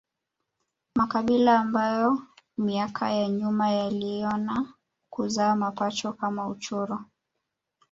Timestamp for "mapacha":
5.55-6.11